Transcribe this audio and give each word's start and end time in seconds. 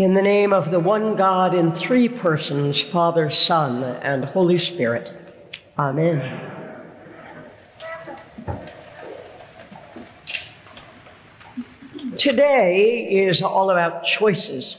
In 0.00 0.14
the 0.14 0.22
name 0.22 0.54
of 0.54 0.70
the 0.70 0.80
one 0.80 1.14
God 1.14 1.52
in 1.52 1.72
three 1.72 2.08
persons, 2.08 2.80
Father, 2.80 3.28
Son, 3.28 3.84
and 3.84 4.24
Holy 4.24 4.56
Spirit. 4.56 5.12
Amen. 5.78 6.50
Today 12.16 13.26
is 13.26 13.42
all 13.42 13.68
about 13.70 14.02
choices. 14.02 14.78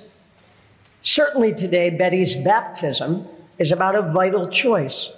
Certainly 1.04 1.54
today, 1.54 1.92
Betty's 1.92 2.36
baptism 2.36 3.28
is 3.60 3.72
about 3.72 3.94
a 3.94 4.02
vital 4.02 4.50
choice. 4.50 5.12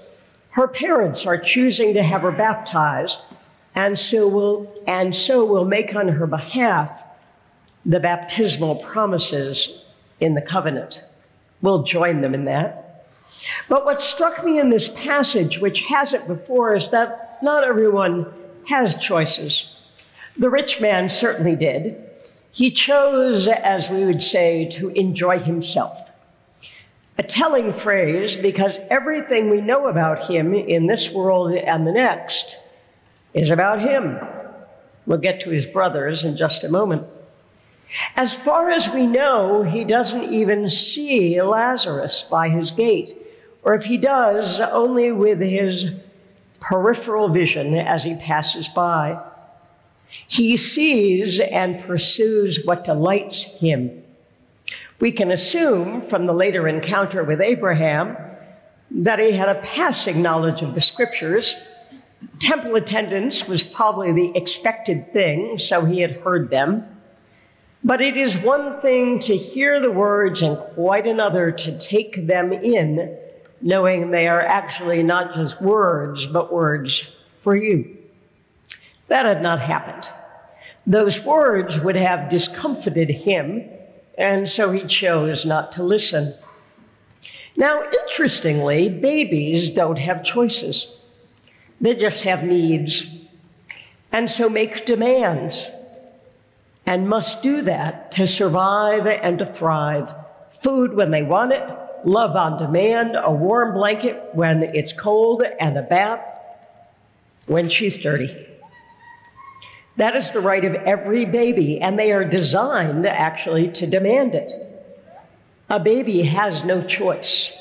Her 0.49 0.67
parents 0.67 1.25
are 1.25 1.37
choosing 1.37 1.93
to 1.93 2.03
have 2.03 2.23
her 2.23 2.31
baptized, 2.33 3.19
and 3.73 3.97
so 3.97 4.27
will, 4.27 4.83
and 4.85 5.15
so 5.15 5.45
will 5.45 5.63
make 5.63 5.95
on 5.95 6.09
her 6.09 6.27
behalf 6.27 7.05
the 7.85 8.01
baptismal 8.01 8.75
promises 8.83 9.79
in 10.23 10.35
the 10.35 10.41
covenant. 10.41 11.03
We'll 11.61 11.83
join 11.83 12.21
them 12.21 12.33
in 12.33 12.45
that. 12.45 13.05
But 13.67 13.85
what 13.85 14.01
struck 14.01 14.43
me 14.43 14.59
in 14.59 14.69
this 14.69 14.89
passage, 14.89 15.59
which 15.59 15.81
has 15.81 16.13
it 16.13 16.27
before, 16.27 16.75
is 16.75 16.89
that 16.89 17.39
not 17.41 17.63
everyone 17.63 18.33
has 18.67 18.95
choices. 18.95 19.69
The 20.37 20.49
rich 20.49 20.79
man 20.79 21.09
certainly 21.09 21.55
did. 21.55 22.09
He 22.51 22.71
chose, 22.71 23.47
as 23.47 23.89
we 23.89 24.05
would 24.05 24.23
say, 24.23 24.65
to 24.69 24.89
enjoy 24.89 25.39
himself. 25.39 26.11
A 27.17 27.23
telling 27.23 27.73
phrase 27.73 28.37
because 28.37 28.79
everything 28.89 29.49
we 29.49 29.61
know 29.61 29.87
about 29.87 30.29
him 30.29 30.53
in 30.53 30.87
this 30.87 31.11
world 31.11 31.53
and 31.53 31.85
the 31.85 31.91
next 31.91 32.57
is 33.33 33.51
about 33.51 33.81
him. 33.81 34.19
We'll 35.05 35.19
get 35.19 35.41
to 35.41 35.49
his 35.49 35.67
brothers 35.67 36.23
in 36.23 36.37
just 36.37 36.63
a 36.63 36.69
moment. 36.69 37.07
As 38.15 38.35
far 38.35 38.69
as 38.69 38.89
we 38.89 39.05
know, 39.05 39.63
he 39.63 39.83
doesn't 39.83 40.33
even 40.33 40.69
see 40.69 41.41
Lazarus 41.41 42.23
by 42.23 42.49
his 42.49 42.71
gate, 42.71 43.15
or 43.63 43.75
if 43.75 43.85
he 43.85 43.97
does, 43.97 44.59
only 44.59 45.11
with 45.11 45.39
his 45.39 45.91
peripheral 46.59 47.29
vision 47.29 47.75
as 47.75 48.03
he 48.03 48.15
passes 48.15 48.67
by. 48.69 49.21
He 50.27 50.57
sees 50.57 51.39
and 51.39 51.83
pursues 51.83 52.65
what 52.65 52.83
delights 52.83 53.43
him. 53.43 54.03
We 54.99 55.11
can 55.11 55.31
assume 55.31 56.01
from 56.01 56.25
the 56.25 56.33
later 56.33 56.67
encounter 56.67 57.23
with 57.23 57.41
Abraham 57.41 58.17
that 58.91 59.19
he 59.19 59.31
had 59.31 59.49
a 59.49 59.61
passing 59.61 60.21
knowledge 60.21 60.61
of 60.61 60.75
the 60.75 60.81
scriptures. 60.81 61.55
Temple 62.39 62.75
attendance 62.75 63.47
was 63.47 63.63
probably 63.63 64.11
the 64.13 64.37
expected 64.37 65.11
thing, 65.11 65.57
so 65.57 65.83
he 65.83 66.01
had 66.01 66.17
heard 66.17 66.49
them. 66.49 66.85
But 67.83 68.01
it 68.01 68.15
is 68.15 68.37
one 68.37 68.79
thing 68.79 69.19
to 69.19 69.35
hear 69.35 69.81
the 69.81 69.91
words 69.91 70.41
and 70.41 70.57
quite 70.57 71.05
another 71.05 71.51
to 71.51 71.77
take 71.77 72.27
them 72.27 72.53
in, 72.53 73.17
knowing 73.61 74.11
they 74.11 74.27
are 74.27 74.41
actually 74.41 75.03
not 75.03 75.35
just 75.35 75.61
words, 75.61 76.25
but 76.25 76.53
words 76.53 77.13
for 77.41 77.55
you. 77.55 77.97
That 79.09 79.25
had 79.25 79.41
not 79.41 79.59
happened. 79.59 80.09
Those 80.87 81.21
words 81.21 81.79
would 81.79 81.97
have 81.97 82.29
discomfited 82.29 83.09
him, 83.09 83.69
and 84.17 84.49
so 84.49 84.71
he 84.71 84.85
chose 84.85 85.45
not 85.45 85.73
to 85.73 85.83
listen. 85.83 86.35
Now, 87.55 87.83
interestingly, 87.83 88.89
babies 88.89 89.69
don't 89.69 89.99
have 89.99 90.23
choices. 90.23 90.87
They 91.81 91.95
just 91.95 92.23
have 92.23 92.43
needs, 92.43 93.07
and 94.11 94.31
so 94.31 94.49
make 94.49 94.85
demands, 94.85 95.67
and 96.85 97.07
must 97.07 97.41
do 97.41 97.61
that 97.61 98.11
to 98.13 98.27
survive 98.27 99.07
and 99.07 99.39
to 99.39 99.45
thrive. 99.45 100.13
Food 100.61 100.93
when 100.93 101.11
they 101.11 101.23
want 101.23 101.53
it, 101.53 101.63
love 102.05 102.35
on 102.35 102.57
demand, 102.57 103.15
a 103.15 103.31
warm 103.31 103.73
blanket 103.73 104.29
when 104.33 104.63
it's 104.63 104.93
cold, 104.93 105.43
and 105.59 105.77
a 105.77 105.81
bath 105.81 106.21
when 107.45 107.69
she's 107.69 107.97
dirty. 107.97 108.47
That 109.95 110.15
is 110.15 110.31
the 110.31 110.41
right 110.41 110.65
of 110.65 110.73
every 110.73 111.25
baby, 111.25 111.79
and 111.79 111.97
they 111.97 112.11
are 112.11 112.25
designed 112.25 113.05
actually 113.05 113.71
to 113.73 113.87
demand 113.87 114.35
it. 114.35 114.51
A 115.69 115.79
baby 115.79 116.23
has 116.23 116.63
no 116.63 116.81
choice. 116.81 117.51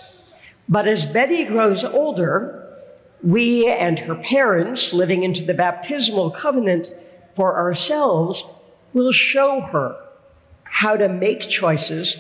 But 0.69 0.89
as 0.89 1.07
Betty 1.07 1.45
grows 1.45 1.85
older, 1.85 2.59
we 3.23 3.69
and 3.69 3.99
her 4.01 4.15
parents, 4.15 4.93
living 4.93 5.23
into 5.23 5.45
the 5.45 5.55
baptismal 5.55 6.31
covenant 6.31 6.93
for 7.35 7.57
ourselves, 7.57 8.45
will 8.93 9.13
show 9.13 9.61
her 9.61 9.97
how 10.65 10.97
to 10.97 11.09
make 11.09 11.49
choices 11.49 12.17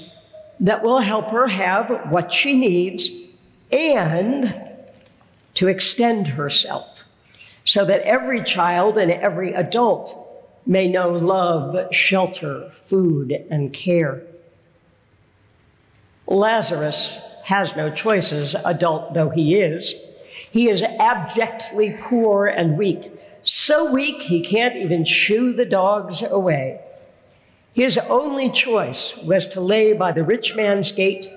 that 0.60 0.82
will 0.82 1.00
help 1.00 1.28
her 1.28 1.48
have 1.48 2.10
what 2.10 2.32
she 2.32 2.54
needs 2.54 3.10
and 3.70 4.54
to 5.54 5.68
extend 5.68 6.28
herself 6.28 7.02
so 7.64 7.84
that 7.84 8.02
every 8.02 8.42
child 8.42 8.96
and 8.98 9.10
every 9.10 9.52
adult 9.52 10.16
may 10.66 10.88
know 10.88 11.10
love, 11.10 11.92
shelter, 11.92 12.70
food, 12.82 13.32
and 13.50 13.72
care. 13.72 14.22
Lazarus 16.26 17.18
has 17.44 17.74
no 17.74 17.92
choices, 17.92 18.54
adult 18.64 19.14
though 19.14 19.30
he 19.30 19.56
is. 19.56 19.94
He 20.50 20.68
is 20.68 20.82
abjectly 20.82 21.96
poor 22.00 22.46
and 22.46 22.78
weak, 22.78 23.12
so 23.42 23.90
weak 23.90 24.22
he 24.22 24.40
can't 24.40 24.76
even 24.76 25.04
shoo 25.04 25.52
the 25.52 25.66
dogs 25.66 26.22
away. 26.22 26.80
His 27.72 27.98
only 27.98 28.50
choice 28.50 29.16
was 29.16 29.46
to 29.48 29.60
lay 29.60 29.92
by 29.92 30.12
the 30.12 30.24
rich 30.24 30.54
man's 30.54 30.92
gate 30.92 31.28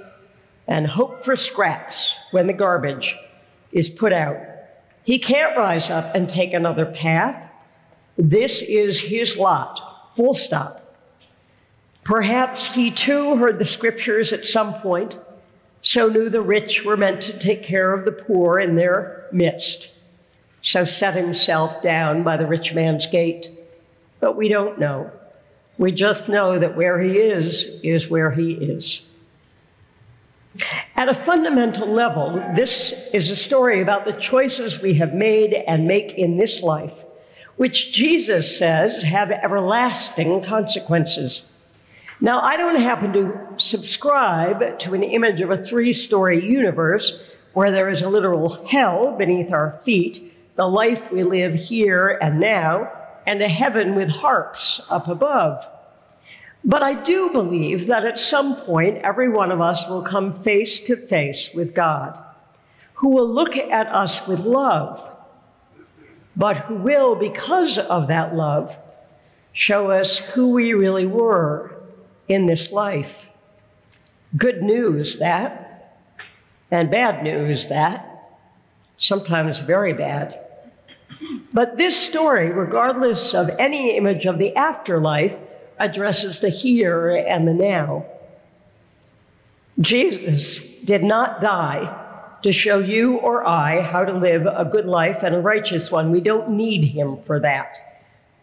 and 0.68 0.88
hope 0.88 1.24
for 1.24 1.36
scraps 1.36 2.18
when 2.32 2.48
the 2.48 2.54
garbage 2.54 3.16
is 3.72 3.90
put 3.90 4.12
out 4.12 4.38
he 5.06 5.20
can't 5.20 5.56
rise 5.56 5.92
up 5.92 6.16
and 6.16 6.28
take 6.28 6.52
another 6.52 6.86
path. 6.86 7.50
This 8.18 8.64
is 8.64 9.00
his 9.02 9.38
lot, 9.38 10.12
full 10.16 10.34
stop. 10.34 10.82
Perhaps 12.04 12.74
he 12.74 12.90
too 12.90 13.36
heard 13.36 13.60
the 13.60 13.66
scriptures 13.66 14.34
at 14.34 14.48
some 14.48 14.74
point, 14.82 15.16
so 15.86 16.10
knew 16.10 16.30
the 16.32 16.42
rich 16.42 16.84
were 16.84 16.98
meant 16.98 17.22
to 17.22 17.38
take 17.38 17.62
care 17.62 17.94
of 17.94 18.06
the 18.06 18.12
poor 18.12 18.60
in 18.60 18.76
their 18.76 19.28
midst, 19.32 19.92
so 20.64 20.84
set 20.84 21.14
himself 21.14 21.80
down 21.84 22.24
by 22.24 22.38
the 22.38 22.48
rich 22.48 22.74
man's 22.74 23.06
gate. 23.06 23.52
But 24.20 24.36
we 24.36 24.48
don't 24.48 24.80
know. 24.80 25.12
We 25.78 25.92
just 25.92 26.28
know 26.28 26.58
that 26.58 26.76
where 26.76 27.00
he 27.00 27.20
is, 27.20 27.68
is 27.84 28.10
where 28.10 28.32
he 28.32 28.54
is. 28.54 29.06
At 30.96 31.08
a 31.08 31.14
fundamental 31.14 31.88
level, 31.88 32.44
this 32.56 32.92
is 33.14 33.30
a 33.30 33.36
story 33.36 33.80
about 33.80 34.06
the 34.06 34.14
choices 34.14 34.82
we 34.82 34.96
have 34.96 35.14
made 35.14 35.54
and 35.54 35.88
make 35.88 36.16
in 36.16 36.38
this 36.38 36.64
life, 36.64 37.06
which 37.58 37.94
Jesus 37.94 38.58
says 38.58 39.04
have 39.04 39.30
everlasting 39.30 40.42
consequences. 40.42 41.44
Now, 42.22 42.42
I 42.42 42.56
don't 42.56 42.78
happen 42.78 43.12
to 43.14 43.40
subscribe 43.58 44.80
to 44.80 44.94
an 44.94 45.04
image 45.04 45.42
of 45.42 45.52
a 45.52 45.62
three 45.62 45.92
story 45.92 46.46
universe 46.46 47.20
where 47.54 47.72
there 47.72 47.90
is 47.90 48.02
a 48.02 48.10
literal 48.10 48.66
hell 48.68 49.16
beneath 49.18 49.52
our 49.52 49.80
feet, 49.84 50.34
the 50.56 50.68
life 50.68 51.12
we 51.12 51.24
live 51.24 51.54
here 51.54 52.18
and 52.22 52.40
now, 52.40 52.92
and 53.26 53.42
a 53.42 53.48
heaven 53.48 53.96
with 53.96 54.10
harps 54.10 54.80
up 54.90 55.08
above. 55.08 55.68
But 56.64 56.84
I 56.84 56.94
do 56.94 57.30
believe 57.32 57.88
that 57.88 58.06
at 58.06 58.20
some 58.20 58.56
point, 58.58 58.98
every 59.00 59.30
one 59.30 59.52
of 59.52 59.62
us 59.62 59.88
will 59.88 60.02
come 60.02 60.42
face 60.42 60.80
to 60.82 60.96
face 60.96 61.50
with 61.54 61.76
God, 61.76 62.22
who 62.96 63.10
will 63.10 63.28
look 63.28 63.58
at 63.58 63.88
us 63.88 64.26
with 64.26 64.40
love, 64.40 65.12
but 66.36 66.58
who 66.58 66.76
will, 66.76 67.16
because 67.16 67.78
of 67.78 68.08
that 68.08 68.36
love, 68.36 68.78
show 69.52 69.92
us 69.92 70.18
who 70.18 70.50
we 70.50 70.74
really 70.74 71.06
were 71.06 71.75
in 72.28 72.46
this 72.48 72.72
life. 72.72 73.28
Good 74.36 74.62
news, 74.62 75.18
that, 75.18 75.98
and 76.72 76.92
bad 76.92 77.24
news, 77.24 77.68
that, 77.68 78.38
sometimes 78.98 79.60
very 79.60 79.94
bad. 79.94 80.40
But 81.54 81.78
this 81.78 81.96
story, 81.96 82.50
regardless 82.50 83.34
of 83.34 83.50
any 83.60 83.96
image 83.96 84.26
of 84.26 84.40
the 84.40 84.56
afterlife, 84.56 85.38
addresses 85.78 86.40
the 86.40 86.50
here 86.50 87.16
and 87.16 87.48
the 87.48 87.54
now. 87.54 88.06
Jesus 89.80 90.60
did 90.84 91.04
not 91.04 91.42
die 91.42 92.04
to 92.44 92.52
show 92.52 92.80
you 92.80 93.18
or 93.18 93.46
I 93.48 93.82
how 93.82 94.06
to 94.06 94.14
live 94.14 94.46
a 94.46 94.66
good 94.66 94.86
life 94.86 95.24
and 95.24 95.36
a 95.36 95.40
righteous 95.40 95.92
one. 95.92 96.12
We 96.12 96.22
don't 96.22 96.52
need 96.52 96.84
him 96.84 97.22
for 97.24 97.40
that. 97.40 97.78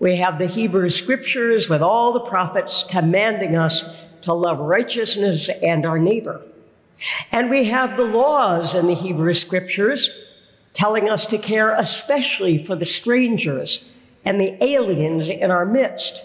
We 0.02 0.16
have 0.16 0.40
the 0.40 0.48
Hebrew 0.48 0.90
scriptures 0.90 1.68
with 1.68 1.80
all 1.80 2.12
the 2.12 2.18
prophets 2.18 2.84
commanding 2.90 3.54
us 3.54 3.84
to 4.22 4.32
love 4.32 4.58
righteousness 4.58 5.48
and 5.62 5.86
our 5.86 5.96
neighbor. 5.96 6.42
And 7.30 7.48
we 7.48 7.66
have 7.66 7.96
the 7.96 8.02
laws 8.02 8.74
in 8.74 8.88
the 8.88 8.96
Hebrew 8.96 9.32
scriptures 9.32 10.10
telling 10.72 11.08
us 11.08 11.24
to 11.26 11.38
care 11.38 11.76
especially 11.76 12.64
for 12.64 12.74
the 12.74 12.84
strangers 12.84 13.84
and 14.24 14.40
the 14.40 14.60
aliens 14.60 15.30
in 15.30 15.52
our 15.52 15.64
midst. 15.64 16.24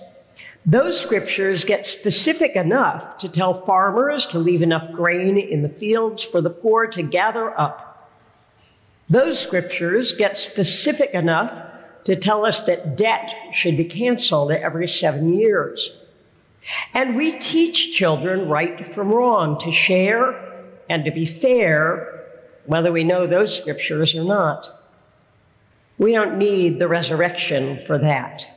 Those 0.65 1.00
scriptures 1.00 1.63
get 1.63 1.85
specific 1.85 2.56
enough 2.56 3.19
to 3.19 3.29
tell 3.29 3.63
farmers 3.63 4.25
to 4.27 4.39
leave 4.39 4.63
enough 4.63 4.91
grain 4.91 5.38
in 5.38 5.62
the 5.62 5.69
fields 5.69 6.24
for 6.24 6.41
the 6.41 6.50
poor 6.50 6.88
to 6.88 7.03
gather 7.03 7.56
up. 7.59 8.09
Those 9.07 9.39
scriptures 9.39 10.13
get 10.13 10.39
specific 10.39 11.12
enough 11.12 11.51
to 12.07 12.15
tell 12.15 12.45
us 12.45 12.62
that 12.62 12.95
debt 12.95 13.36
should 13.51 13.75
be 13.75 13.83
canceled 13.83 14.50
every 14.50 14.88
seven 14.88 15.33
years. 15.33 15.92
And 16.94 17.18
we 17.18 17.38
teach 17.38 17.94
children 17.94 18.48
right 18.48 18.94
from 18.94 19.12
wrong, 19.12 19.59
to 19.59 19.74
share 19.74 20.63
and 20.89 21.04
to 21.04 21.12
be 21.12 21.25
fair, 21.25 22.24
whether 22.65 22.94
we 22.94 23.04
know 23.04 23.27
those 23.27 23.57
scriptures 23.57 24.15
or 24.15 24.24
not. 24.24 24.74
We 25.98 26.13
don't 26.13 26.38
need 26.38 26.80
the 26.80 26.88
resurrection 26.88 27.81
for 27.86 27.98
that. 27.98 28.48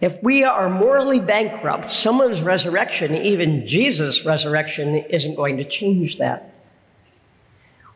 If 0.00 0.20
we 0.20 0.42
are 0.42 0.68
morally 0.68 1.20
bankrupt, 1.20 1.88
someone's 1.88 2.42
resurrection, 2.42 3.14
even 3.14 3.68
Jesus' 3.68 4.24
resurrection, 4.24 4.96
isn't 4.96 5.36
going 5.36 5.58
to 5.58 5.64
change 5.64 6.18
that. 6.18 6.52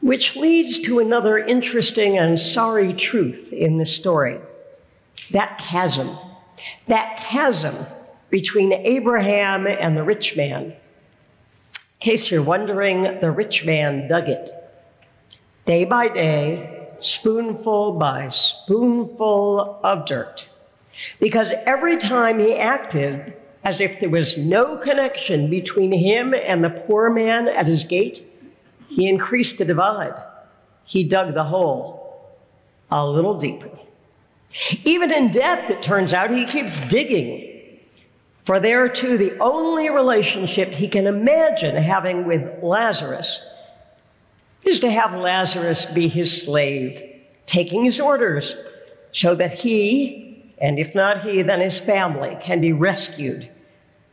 Which 0.08 0.36
leads 0.36 0.78
to 0.78 1.00
another 1.00 1.36
interesting 1.36 2.16
and 2.16 2.40
sorry 2.40 2.94
truth 2.94 3.52
in 3.52 3.76
this 3.76 3.94
story 3.94 4.40
that 5.32 5.58
chasm. 5.58 6.16
That 6.86 7.18
chasm 7.18 7.84
between 8.30 8.72
Abraham 8.72 9.66
and 9.66 9.98
the 9.98 10.02
rich 10.02 10.34
man. 10.34 10.62
In 10.62 10.74
case 12.00 12.30
you're 12.30 12.42
wondering, 12.42 13.20
the 13.20 13.30
rich 13.30 13.66
man 13.66 14.08
dug 14.08 14.30
it. 14.30 14.48
Day 15.66 15.84
by 15.84 16.08
day, 16.08 16.88
spoonful 17.00 17.92
by 17.98 18.30
spoonful 18.30 19.78
of 19.84 20.06
dirt. 20.06 20.48
Because 21.20 21.52
every 21.66 21.98
time 21.98 22.38
he 22.38 22.56
acted 22.56 23.34
as 23.62 23.78
if 23.78 24.00
there 24.00 24.08
was 24.08 24.38
no 24.38 24.78
connection 24.78 25.50
between 25.50 25.92
him 25.92 26.32
and 26.32 26.64
the 26.64 26.70
poor 26.70 27.10
man 27.10 27.46
at 27.46 27.66
his 27.66 27.84
gate, 27.84 28.24
he 28.88 29.08
increased 29.08 29.58
the 29.58 29.64
divide. 29.64 30.14
He 30.84 31.04
dug 31.04 31.34
the 31.34 31.44
hole 31.44 32.38
a 32.90 33.06
little 33.06 33.38
deeper. 33.38 33.70
Even 34.84 35.12
in 35.12 35.30
death, 35.30 35.70
it 35.70 35.82
turns 35.82 36.14
out 36.14 36.30
he 36.30 36.46
keeps 36.46 36.72
digging. 36.88 37.44
For 38.44 38.58
there, 38.58 38.88
too, 38.88 39.18
the 39.18 39.38
only 39.40 39.90
relationship 39.90 40.72
he 40.72 40.88
can 40.88 41.06
imagine 41.06 41.76
having 41.76 42.26
with 42.26 42.62
Lazarus 42.62 43.42
is 44.64 44.80
to 44.80 44.90
have 44.90 45.14
Lazarus 45.14 45.84
be 45.86 46.08
his 46.08 46.44
slave, 46.44 47.02
taking 47.44 47.84
his 47.84 48.00
orders 48.00 48.54
so 49.12 49.34
that 49.34 49.52
he, 49.52 50.54
and 50.58 50.78
if 50.78 50.94
not 50.94 51.22
he, 51.22 51.42
then 51.42 51.60
his 51.60 51.78
family, 51.78 52.38
can 52.40 52.60
be 52.60 52.72
rescued 52.72 53.50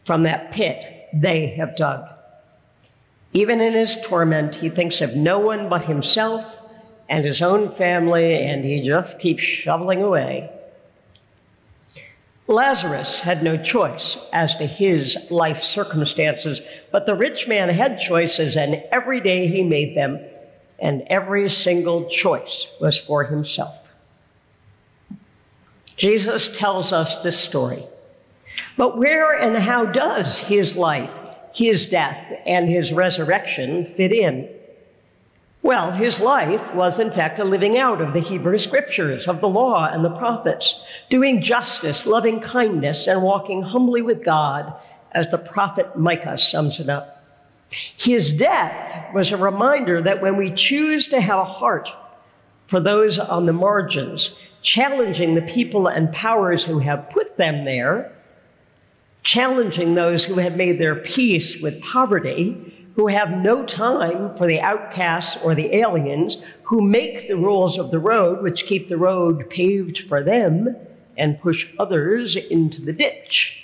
from 0.04 0.24
that 0.24 0.52
pit 0.52 1.08
they 1.14 1.48
have 1.48 1.76
dug. 1.78 2.15
Even 3.36 3.60
in 3.60 3.74
his 3.74 3.98
torment, 4.02 4.56
he 4.56 4.70
thinks 4.70 5.02
of 5.02 5.14
no 5.14 5.40
one 5.40 5.68
but 5.68 5.84
himself 5.84 6.62
and 7.10 7.26
his 7.26 7.42
own 7.42 7.70
family, 7.70 8.42
and 8.42 8.64
he 8.64 8.82
just 8.82 9.20
keeps 9.20 9.44
shoveling 9.44 10.02
away. 10.02 10.50
Lazarus 12.48 13.20
had 13.20 13.44
no 13.44 13.58
choice 13.58 14.18
as 14.32 14.56
to 14.56 14.66
his 14.66 15.18
life 15.30 15.62
circumstances, 15.62 16.62
but 16.94 17.06
the 17.06 17.14
rich 17.14 17.46
man 17.46 17.68
had 17.68 18.00
choices, 18.00 18.56
and 18.56 18.82
every 18.90 19.20
day 19.20 19.48
he 19.48 19.64
made 19.64 19.98
them, 19.98 20.22
and 20.80 21.04
every 21.08 21.50
single 21.50 22.06
choice 22.06 22.70
was 22.80 22.98
for 22.98 23.26
himself. 23.26 23.92
Jesus 25.98 26.58
tells 26.58 26.94
us 26.94 27.18
this 27.18 27.38
story. 27.38 27.86
But 28.78 28.98
where 28.98 29.34
and 29.34 29.58
how 29.58 29.86
does 29.86 30.40
his 30.40 30.78
life 30.78 31.14
his 31.56 31.86
death 31.86 32.34
and 32.46 32.68
his 32.68 32.92
resurrection 32.92 33.86
fit 33.86 34.12
in? 34.12 34.50
Well, 35.62 35.94
his 35.94 36.20
life 36.20 36.76
was, 36.76 37.00
in 37.00 37.12
fact, 37.12 37.40
a 37.40 37.46
living 37.46 37.78
out 37.78 38.02
of 38.02 38.14
the 38.14 38.20
Hebrew 38.20 38.58
scriptures, 38.58 39.28
of 39.28 39.42
the 39.42 39.48
law 39.48 39.88
and 39.88 40.04
the 40.04 40.16
prophets, 40.16 40.80
doing 41.10 41.42
justice, 41.42 42.06
loving 42.06 42.42
kindness, 42.42 43.08
and 43.08 43.24
walking 43.24 43.64
humbly 43.64 44.02
with 44.02 44.24
God, 44.24 44.74
as 45.14 45.30
the 45.30 45.38
prophet 45.38 45.98
Micah 45.98 46.38
sums 46.38 46.80
it 46.80 46.90
up. 46.90 47.24
His 47.70 48.32
death 48.32 49.14
was 49.14 49.32
a 49.32 49.38
reminder 49.38 50.02
that 50.02 50.22
when 50.22 50.36
we 50.36 50.52
choose 50.52 51.08
to 51.08 51.22
have 51.22 51.40
a 51.40 51.46
heart 51.46 51.90
for 52.68 52.80
those 52.80 53.18
on 53.18 53.46
the 53.46 53.54
margins, 53.54 54.36
challenging 54.62 55.36
the 55.36 55.42
people 55.42 55.88
and 55.88 56.12
powers 56.12 56.66
who 56.66 56.80
have 56.80 57.10
put 57.10 57.38
them 57.38 57.66
there, 57.66 58.15
challenging 59.26 59.96
those 59.96 60.24
who 60.24 60.36
have 60.36 60.56
made 60.56 60.80
their 60.80 60.96
peace 60.96 61.58
with 61.58 61.82
poverty, 61.82 62.74
who 62.96 63.08
have 63.08 63.36
no 63.36 63.66
time 63.66 64.34
for 64.38 64.48
the 64.48 64.62
outcasts 64.62 65.36
or 65.44 65.56
the 65.56 65.76
aliens, 65.76 66.38
who 66.64 66.80
make 66.80 67.28
the 67.28 67.36
rules 67.36 67.78
of 67.78 67.90
the 67.92 68.00
road, 68.00 68.42
which 68.42 68.68
keep 68.68 68.88
the 68.88 68.98
road 68.98 69.50
paved 69.50 69.98
for 69.98 70.24
them 70.24 70.74
and 71.18 71.42
push 71.42 71.68
others 71.80 72.36
into 72.36 72.82
the 72.82 72.94
ditch. 72.94 73.64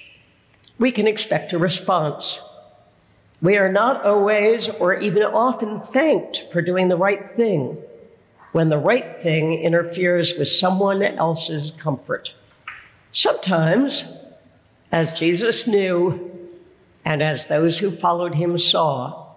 We 0.79 0.91
can 0.91 1.07
expect 1.07 1.53
a 1.53 1.59
response. 1.59 2.39
We 3.39 3.55
are 3.57 3.71
not 3.71 4.03
always 4.03 4.67
or 4.67 4.95
even 4.95 5.21
often 5.23 5.81
thanked 5.81 6.47
for 6.51 6.61
doing 6.61 6.89
the 6.89 6.97
right 6.97 7.31
thing 7.31 7.77
when 8.51 8.69
the 8.69 8.79
right 8.79 9.21
thing 9.21 9.53
interferes 9.53 10.33
with 10.37 10.49
someone 10.49 11.03
else's 11.03 11.71
comfort. 11.77 12.33
Sometimes 13.13 14.05
as 14.91 15.13
Jesus 15.13 15.67
knew, 15.67 16.29
and 17.05 17.23
as 17.23 17.45
those 17.45 17.79
who 17.79 17.91
followed 17.91 18.35
him 18.35 18.57
saw, 18.57 19.27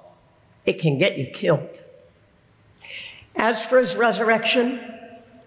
it 0.67 0.81
can 0.81 0.99
get 0.99 1.17
you 1.17 1.27
killed. 1.33 1.81
As 3.37 3.65
for 3.65 3.79
his 3.79 3.97
resurrection, 3.97 4.81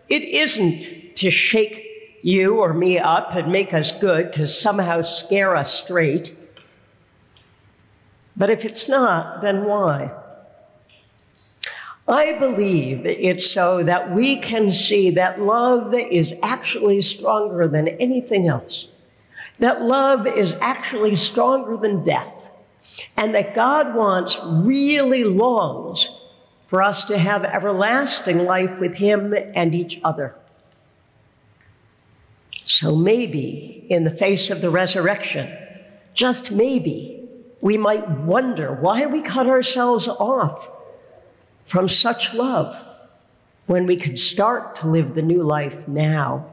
it 0.08 0.24
isn't 0.24 1.16
to 1.18 1.30
shake 1.30 1.84
you 2.22 2.56
or 2.56 2.74
me 2.74 2.98
up 2.98 3.36
and 3.36 3.52
make 3.52 3.74
us 3.74 3.92
good, 3.92 4.34
to 4.34 4.48
somehow 4.48 5.02
scare 5.02 5.56
us 5.56 5.74
straight. 5.84 6.36
But 8.36 8.50
if 8.50 8.66
it's 8.66 8.88
not, 8.88 9.42
then 9.42 9.66
why? 9.66 10.12
I 12.08 12.34
believe 12.34 13.06
it's 13.06 13.50
so 13.50 13.84
that 13.84 14.14
we 14.14 14.38
can 14.38 14.72
see 14.72 15.10
that 15.12 15.42
love 15.42 15.94
is 15.94 16.34
actually 16.42 17.02
stronger 17.02 17.68
than 17.68 17.88
anything 17.88 18.48
else 18.48 18.88
that 19.60 19.82
love 19.82 20.28
is 20.28 20.56
actually 20.62 21.16
stronger 21.16 21.78
than 21.78 22.04
death, 22.04 22.34
and 23.16 23.34
that 23.36 23.56
God 23.56 23.96
wants, 23.96 24.40
really 24.44 25.24
longs 25.24 26.10
for 26.68 26.82
us 26.82 27.06
to 27.06 27.18
have 27.18 27.44
everlasting 27.44 28.40
life 28.40 28.78
with 28.80 28.96
Him 28.96 29.34
and 29.56 29.74
each 29.74 30.00
other. 30.04 30.36
So 32.66 32.96
maybe 32.96 33.86
in 33.90 34.04
the 34.04 34.10
face 34.10 34.50
of 34.50 34.62
the 34.62 34.70
resurrection, 34.70 35.58
just 36.14 36.52
maybe, 36.52 37.28
we 37.62 37.78
might 37.78 38.10
wonder 38.10 38.74
why 38.74 39.06
we 39.06 39.22
cut 39.22 39.48
ourselves 39.48 40.08
off 40.08 40.70
from 41.66 41.88
such 41.88 42.34
love 42.34 42.78
when 43.66 43.86
we 43.86 43.98
could 43.98 44.20
start 44.20 44.76
to 44.78 44.88
live 44.88 45.16
the 45.16 45.22
new 45.22 45.44
life 45.44 45.88
now. 45.88 46.46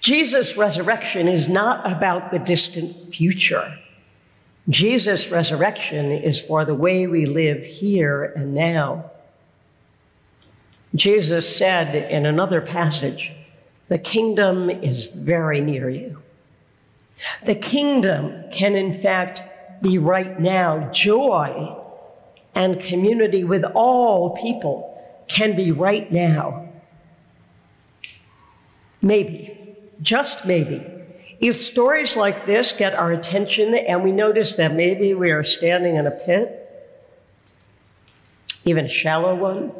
Jesus' 0.00 0.56
resurrection 0.56 1.28
is 1.28 1.48
not 1.48 1.90
about 1.90 2.30
the 2.30 2.38
distant 2.38 3.14
future. 3.14 3.78
Jesus' 4.68 5.30
resurrection 5.30 6.10
is 6.10 6.40
for 6.40 6.64
the 6.64 6.74
way 6.74 7.06
we 7.06 7.26
live 7.26 7.64
here 7.64 8.24
and 8.24 8.54
now. 8.54 9.10
Jesus 10.94 11.56
said 11.56 11.94
in 11.94 12.26
another 12.26 12.60
passage, 12.60 13.32
The 13.88 13.98
kingdom 13.98 14.70
is 14.70 15.08
very 15.08 15.60
near 15.60 15.88
you. 15.90 16.22
The 17.44 17.54
kingdom 17.54 18.44
can, 18.50 18.74
in 18.74 19.00
fact, 19.00 19.42
be 19.82 19.98
right 19.98 20.40
now. 20.40 20.90
Joy 20.90 21.76
and 22.54 22.80
community 22.80 23.44
with 23.44 23.64
all 23.74 24.36
people 24.36 24.92
can 25.28 25.54
be 25.54 25.70
right 25.70 26.10
now. 26.10 26.68
Maybe 29.02 29.45
just 30.02 30.44
maybe, 30.44 30.84
if 31.38 31.60
stories 31.60 32.16
like 32.16 32.46
this 32.46 32.72
get 32.72 32.94
our 32.94 33.12
attention 33.12 33.74
and 33.74 34.02
we 34.02 34.12
notice 34.12 34.54
that 34.54 34.74
maybe 34.74 35.14
we 35.14 35.30
are 35.30 35.42
standing 35.42 35.96
in 35.96 36.06
a 36.06 36.10
pit, 36.10 36.62
even 38.64 38.86
a 38.86 38.88
shallow 38.88 39.34
one, 39.34 39.72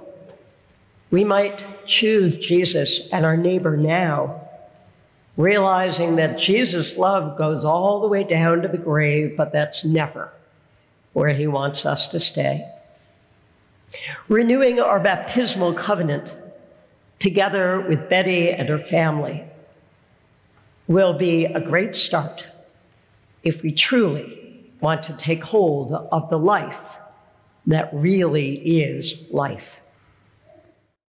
we 1.11 1.25
might 1.25 1.65
choose 1.87 2.37
Jesus 2.37 3.01
and 3.13 3.25
our 3.25 3.37
neighbor 3.37 3.77
now, 3.77 4.43
realizing 5.37 6.17
that 6.17 6.39
Jesus' 6.39 6.97
love 6.97 7.39
goes 7.39 7.65
all 7.65 8.01
the 8.01 8.09
way 8.09 8.25
down 8.25 8.63
to 8.63 8.69
the 8.69 8.79
grave, 8.79 9.37
but 9.37 9.53
that's 9.53 9.85
never 9.85 10.33
where 11.13 11.33
he 11.33 11.47
wants 11.47 11.87
us 11.87 12.07
to 12.09 12.21
stay. 12.21 12.71
Renewing 14.29 14.81
our 14.81 15.01
baptismal 15.01 15.73
covenant 15.75 16.37
together 17.19 17.81
with 17.81 18.11
Betty 18.11 18.51
and 18.51 18.69
her 18.69 18.79
family 18.79 19.45
will 20.87 21.13
be 21.13 21.45
a 21.45 21.61
great 21.61 21.97
start 21.97 22.47
if 23.43 23.63
we 23.63 23.73
truly 23.73 24.71
want 24.81 25.03
to 25.05 25.13
take 25.15 25.43
hold 25.43 25.93
of 25.93 26.31
the 26.31 26.39
life 26.39 26.99
that 27.67 27.91
really 27.93 28.81
is 28.81 29.23
life. 29.31 29.81